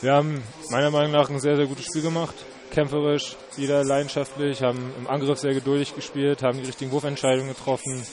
Wir 0.00 0.12
haben 0.12 0.44
meiner 0.70 0.92
Meinung 0.92 1.10
nach 1.10 1.28
ein 1.28 1.40
sehr, 1.40 1.56
sehr 1.56 1.66
gutes 1.66 1.86
Spiel 1.86 2.02
gemacht. 2.02 2.36
Kämpferisch, 2.70 3.34
wieder 3.56 3.82
leidenschaftlich, 3.82 4.62
haben 4.62 4.92
im 4.96 5.08
Angriff 5.08 5.40
sehr 5.40 5.54
geduldig 5.54 5.92
gespielt, 5.96 6.44
haben 6.44 6.60
die 6.60 6.66
richtigen 6.66 6.92
Wurfentscheidungen 6.92 7.48
getroffen. 7.48 8.06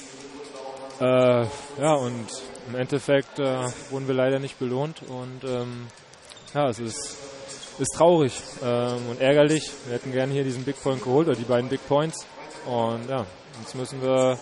Äh, 1.00 1.46
ja, 1.46 1.94
und 1.94 2.26
im 2.68 2.74
Endeffekt 2.74 3.38
äh, 3.38 3.68
wurden 3.92 4.08
wir 4.08 4.16
leider 4.16 4.40
nicht 4.40 4.58
belohnt 4.58 5.04
und 5.04 5.44
ähm, 5.44 5.86
ja, 6.56 6.70
es 6.70 6.80
ist, 6.80 7.20
ist 7.78 7.94
traurig 7.96 8.34
ähm, 8.64 9.08
und 9.12 9.22
ärgerlich. 9.22 9.70
Wir 9.86 9.94
hätten 9.94 10.12
gerne 10.12 10.34
hier 10.34 10.44
diesen 10.44 10.64
Big 10.64 10.82
Point 10.82 11.04
geholt 11.04 11.28
oder 11.28 11.38
die 11.38 11.44
beiden 11.44 11.70
Big 11.70 11.88
Points 11.88 12.26
und 12.66 13.08
ja, 13.08 13.28
jetzt 13.62 13.76
müssen 13.76 14.02
wir 14.02 14.40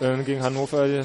äh, 0.00 0.22
gegen 0.22 0.42
Hannover 0.42 1.04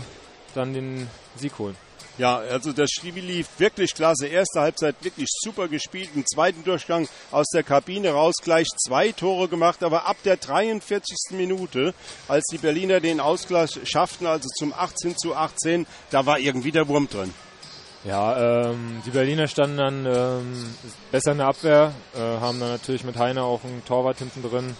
dann 0.54 0.74
den 0.74 1.10
Sieg 1.36 1.60
holen. 1.60 1.76
Ja, 2.18 2.38
also 2.38 2.74
das 2.74 2.90
Spiel 2.90 3.24
lief 3.24 3.48
wirklich 3.60 3.94
klasse. 3.94 4.26
Erste 4.26 4.62
Halbzeit 4.62 4.96
wirklich 5.02 5.28
super 5.30 5.68
gespielt. 5.68 6.10
Im 6.16 6.26
zweiten 6.26 6.64
Durchgang 6.64 7.08
aus 7.32 7.46
der 7.54 7.62
Kabine 7.62 8.12
raus 8.12 8.36
gleich 8.44 8.68
zwei 8.88 9.12
Tore 9.12 9.48
gemacht. 9.48 9.84
Aber 9.84 10.08
ab 10.08 10.18
der 10.26 10.38
43. 10.38 11.16
Minute, 11.32 11.94
als 12.28 12.44
die 12.52 12.58
Berliner 12.58 13.00
den 13.00 13.20
Ausgleich 13.20 13.80
schafften, 13.84 14.26
also 14.26 14.48
zum 14.58 14.74
18 14.74 15.16
zu 15.16 15.36
18, 15.36 15.86
da 16.10 16.26
war 16.26 16.40
irgendwie 16.40 16.72
der 16.72 16.88
Wurm 16.88 17.08
drin. 17.08 17.32
Ja, 18.04 18.70
ähm, 18.70 19.02
die 19.06 19.12
Berliner 19.12 19.48
standen 19.48 19.78
dann 19.78 20.06
ähm, 20.06 20.76
besser 21.12 21.34
in 21.34 21.40
der 21.40 21.48
Abwehr, 21.48 21.94
äh, 22.16 22.20
haben 22.20 22.60
dann 22.60 22.70
natürlich 22.70 23.04
mit 23.04 23.18
Heiner 23.18 23.44
auch 23.44 23.64
einen 23.64 23.84
Torwart 23.86 24.20
hinten 24.20 24.42
drin, 24.42 24.76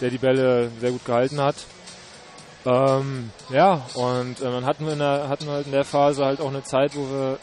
der 0.00 0.10
die 0.10 0.18
Bälle 0.18 0.70
sehr 0.80 0.90
gut 0.90 1.04
gehalten 1.04 1.40
hat. 1.40 1.56
Ähm, 2.66 3.30
ja, 3.50 3.82
und 3.94 4.40
äh, 4.40 4.44
dann 4.44 4.64
hatten 4.64 4.86
wir, 4.86 4.94
in 4.94 4.98
der, 4.98 5.28
hatten 5.28 5.46
wir 5.46 5.52
halt 5.52 5.66
in 5.66 5.72
der 5.72 5.84
Phase 5.84 6.24
halt 6.24 6.40
auch 6.40 6.48
eine 6.48 6.62
Zeit, 6.62 6.96
wo 6.96 7.02
wir 7.02 7.38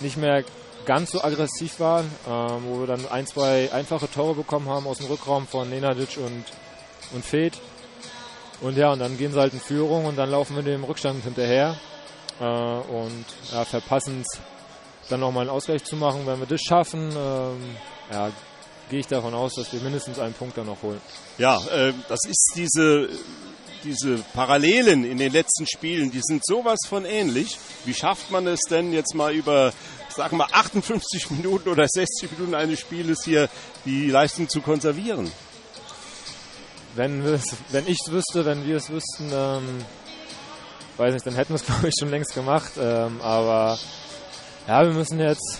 nicht 0.00 0.16
mehr 0.16 0.44
ganz 0.84 1.10
so 1.12 1.22
aggressiv 1.22 1.80
waren, 1.80 2.10
ähm, 2.28 2.62
wo 2.66 2.80
wir 2.80 2.86
dann 2.86 3.06
ein, 3.10 3.26
zwei 3.26 3.72
einfache 3.72 4.10
Tore 4.10 4.34
bekommen 4.34 4.68
haben 4.68 4.86
aus 4.86 4.98
dem 4.98 5.06
Rückraum 5.06 5.46
von 5.46 5.68
Nenadic 5.68 6.18
und, 6.18 6.44
und 7.14 7.24
Fed. 7.24 7.58
Und 8.60 8.76
ja, 8.76 8.92
und 8.92 8.98
dann 8.98 9.16
gehen 9.16 9.32
sie 9.32 9.38
halt 9.38 9.52
in 9.52 9.60
Führung 9.60 10.04
und 10.06 10.16
dann 10.16 10.30
laufen 10.30 10.56
wir 10.56 10.62
dem 10.62 10.84
Rückstand 10.84 11.22
hinterher 11.24 11.76
äh, 12.40 12.44
und 12.44 13.24
ja, 13.52 13.64
verpassen 13.64 14.22
es 14.22 14.40
dann 15.08 15.20
nochmal 15.20 15.42
einen 15.42 15.50
Ausgleich 15.50 15.84
zu 15.84 15.96
machen. 15.96 16.22
Wenn 16.26 16.40
wir 16.40 16.46
das 16.46 16.60
schaffen, 16.60 17.10
ähm, 17.10 17.76
ja, 18.10 18.30
gehe 18.90 19.00
ich 19.00 19.06
davon 19.06 19.34
aus, 19.34 19.54
dass 19.54 19.72
wir 19.72 19.80
mindestens 19.80 20.18
einen 20.18 20.34
Punkt 20.34 20.58
dann 20.58 20.66
noch 20.66 20.82
holen. 20.82 21.00
Ja, 21.38 21.58
äh, 21.66 21.92
das 22.08 22.20
ist 22.26 22.52
diese 22.56 23.08
diese 23.84 24.18
Parallelen 24.34 25.04
in 25.04 25.18
den 25.18 25.32
letzten 25.32 25.66
Spielen, 25.66 26.10
die 26.10 26.20
sind 26.22 26.44
sowas 26.44 26.78
von 26.88 27.04
ähnlich. 27.04 27.58
Wie 27.84 27.94
schafft 27.94 28.30
man 28.30 28.46
es 28.46 28.60
denn 28.68 28.92
jetzt 28.92 29.14
mal 29.14 29.32
über, 29.32 29.72
sagen 30.08 30.36
wir, 30.36 30.54
58 30.54 31.30
Minuten 31.30 31.68
oder 31.68 31.86
60 31.88 32.32
Minuten 32.32 32.54
eines 32.54 32.80
Spieles 32.80 33.24
hier 33.24 33.48
die 33.84 34.10
Leistung 34.10 34.48
zu 34.48 34.60
konservieren? 34.60 35.30
Wenn, 36.94 37.24
wenn 37.70 37.86
ich 37.86 37.98
es 38.04 38.12
wüsste, 38.12 38.44
wenn 38.44 38.66
wir 38.66 38.76
es 38.76 38.90
wüssten, 38.90 39.30
ähm, 39.32 39.84
weiß 40.96 41.14
nicht, 41.14 41.26
dann 41.26 41.34
hätten 41.34 41.50
wir 41.50 41.56
es, 41.56 41.64
glaube 41.66 41.88
ich, 41.88 41.94
schon 41.98 42.10
längst 42.10 42.34
gemacht. 42.34 42.72
Ähm, 42.78 43.20
aber 43.22 43.78
ja, 44.66 44.84
wir 44.84 44.92
müssen 44.92 45.20
jetzt. 45.20 45.58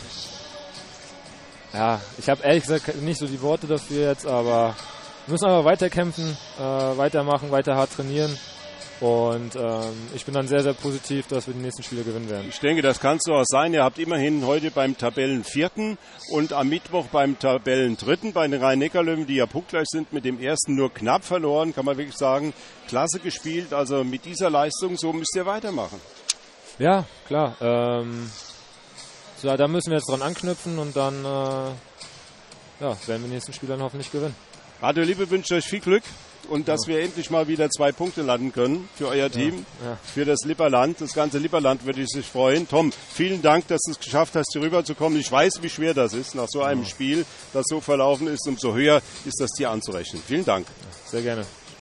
Ja, 1.72 2.00
ich 2.16 2.28
habe 2.28 2.42
ehrlich 2.42 2.62
gesagt 2.62 2.96
nicht 3.02 3.18
so 3.18 3.26
die 3.26 3.40
Worte 3.42 3.66
dafür 3.66 4.08
jetzt, 4.08 4.26
aber 4.26 4.74
wir 5.28 5.32
müssen 5.32 5.44
aber 5.44 5.66
weiterkämpfen, 5.66 6.38
äh, 6.58 6.62
weitermachen, 6.62 7.50
weiter 7.50 7.76
hart 7.76 7.92
trainieren. 7.92 8.34
Und 9.00 9.56
ähm, 9.56 9.92
ich 10.14 10.24
bin 10.24 10.32
dann 10.32 10.48
sehr, 10.48 10.62
sehr 10.62 10.72
positiv, 10.72 11.26
dass 11.26 11.46
wir 11.46 11.52
die 11.52 11.60
nächsten 11.60 11.82
Spiele 11.82 12.02
gewinnen 12.02 12.30
werden. 12.30 12.46
Ich 12.48 12.60
denke, 12.60 12.80
das 12.80 12.98
kann 12.98 13.18
so 13.20 13.34
auch 13.34 13.44
sein. 13.44 13.74
Ihr 13.74 13.84
habt 13.84 13.98
immerhin 13.98 14.46
heute 14.46 14.70
beim 14.70 14.96
Tabellenvierten 14.96 15.98
und 16.30 16.54
am 16.54 16.70
Mittwoch 16.70 17.08
beim 17.12 17.38
Tabellendritten 17.38 18.32
bei 18.32 18.48
den 18.48 18.60
Rhein-Neckar-Löwen, 18.60 19.26
die 19.26 19.34
ja 19.34 19.44
punktgleich 19.44 19.86
sind, 19.88 20.14
mit 20.14 20.24
dem 20.24 20.40
ersten 20.40 20.74
nur 20.74 20.92
knapp 20.94 21.24
verloren, 21.24 21.74
kann 21.74 21.84
man 21.84 21.98
wirklich 21.98 22.16
sagen. 22.16 22.54
Klasse 22.88 23.20
gespielt. 23.20 23.74
Also 23.74 24.04
mit 24.04 24.24
dieser 24.24 24.48
Leistung, 24.48 24.96
so 24.96 25.12
müsst 25.12 25.36
ihr 25.36 25.44
weitermachen. 25.44 26.00
Ja, 26.78 27.04
klar. 27.26 27.54
Ähm, 27.60 28.30
so, 29.36 29.54
da 29.54 29.68
müssen 29.68 29.90
wir 29.90 29.98
jetzt 29.98 30.08
dran 30.08 30.22
anknüpfen 30.22 30.78
und 30.78 30.96
dann 30.96 31.22
äh, 31.22 31.68
ja, 32.80 32.96
werden 33.06 33.22
wir 33.22 33.28
die 33.28 33.34
nächsten 33.34 33.52
Spiele 33.52 33.74
dann 33.74 33.82
hoffentlich 33.82 34.10
gewinnen. 34.10 34.34
Radio 34.80 35.02
Liebe 35.04 35.28
wünscht 35.30 35.50
euch 35.52 35.64
viel 35.64 35.80
Glück 35.80 36.04
und 36.48 36.68
dass 36.68 36.86
wir 36.86 37.00
endlich 37.00 37.30
mal 37.30 37.48
wieder 37.48 37.68
zwei 37.68 37.90
Punkte 37.92 38.22
landen 38.22 38.52
können 38.52 38.88
für 38.96 39.08
euer 39.08 39.30
Team, 39.30 39.66
Ja, 39.82 39.90
ja. 39.90 39.98
für 40.14 40.24
das 40.24 40.44
Lipperland. 40.44 41.00
Das 41.00 41.12
ganze 41.12 41.38
Lipperland 41.38 41.84
würde 41.84 42.06
sich 42.06 42.26
freuen. 42.26 42.68
Tom, 42.68 42.92
vielen 43.12 43.42
Dank, 43.42 43.66
dass 43.68 43.82
du 43.82 43.90
es 43.92 43.98
geschafft 43.98 44.34
hast, 44.36 44.50
hier 44.52 44.62
rüberzukommen. 44.62 45.18
Ich 45.18 45.30
weiß, 45.30 45.62
wie 45.62 45.68
schwer 45.68 45.94
das 45.94 46.14
ist 46.14 46.34
nach 46.36 46.48
so 46.48 46.62
einem 46.62 46.84
Spiel, 46.84 47.26
das 47.52 47.64
so 47.68 47.80
verlaufen 47.80 48.28
ist. 48.28 48.46
Umso 48.46 48.72
höher 48.74 49.02
ist 49.26 49.40
das 49.40 49.50
dir 49.50 49.70
anzurechnen. 49.70 50.22
Vielen 50.24 50.44
Dank. 50.44 50.66
Sehr 51.06 51.22
gerne. 51.22 51.44